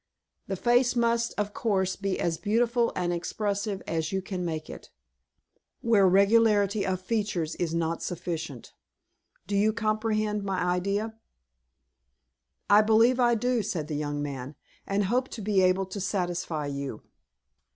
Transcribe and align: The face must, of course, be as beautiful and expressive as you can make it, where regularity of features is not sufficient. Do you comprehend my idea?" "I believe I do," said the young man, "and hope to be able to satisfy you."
The 0.47 0.55
face 0.55 0.95
must, 0.95 1.31
of 1.37 1.53
course, 1.53 1.95
be 1.95 2.19
as 2.19 2.39
beautiful 2.39 2.91
and 2.95 3.13
expressive 3.13 3.83
as 3.85 4.11
you 4.11 4.19
can 4.19 4.43
make 4.43 4.67
it, 4.67 4.89
where 5.81 6.07
regularity 6.09 6.83
of 6.87 6.99
features 6.99 7.53
is 7.57 7.75
not 7.75 8.01
sufficient. 8.01 8.73
Do 9.45 9.55
you 9.55 9.71
comprehend 9.71 10.43
my 10.43 10.59
idea?" 10.59 11.19
"I 12.67 12.81
believe 12.81 13.19
I 13.19 13.35
do," 13.35 13.61
said 13.61 13.89
the 13.89 13.95
young 13.95 14.23
man, 14.23 14.55
"and 14.87 15.03
hope 15.03 15.27
to 15.27 15.39
be 15.43 15.61
able 15.61 15.85
to 15.85 16.01
satisfy 16.01 16.65
you." 16.65 17.03